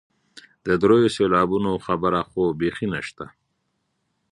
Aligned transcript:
د 0.65 0.67
دریو 0.81 1.13
سېلابونو 1.15 1.71
خبره 1.85 2.21
خو 2.29 2.41
بیخي 2.59 2.87
نشته. 2.93 3.25